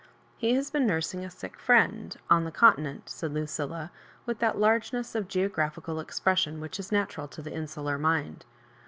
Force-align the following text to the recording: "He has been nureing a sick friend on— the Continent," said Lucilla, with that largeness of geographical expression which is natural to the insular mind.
"He 0.39 0.55
has 0.55 0.71
been 0.71 0.87
nureing 0.87 1.23
a 1.23 1.29
sick 1.29 1.59
friend 1.59 2.17
on— 2.27 2.43
the 2.43 2.49
Continent," 2.51 3.07
said 3.07 3.35
Lucilla, 3.35 3.91
with 4.25 4.39
that 4.39 4.57
largeness 4.57 5.13
of 5.13 5.27
geographical 5.27 5.99
expression 5.99 6.59
which 6.59 6.79
is 6.79 6.91
natural 6.91 7.27
to 7.27 7.41
the 7.43 7.53
insular 7.53 7.99
mind. 7.99 8.43